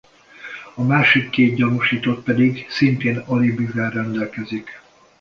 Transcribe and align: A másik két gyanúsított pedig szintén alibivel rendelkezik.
A 0.75 0.83
másik 0.83 1.29
két 1.29 1.55
gyanúsított 1.55 2.23
pedig 2.23 2.65
szintén 2.69 3.17
alibivel 3.17 3.89
rendelkezik. 3.91 4.81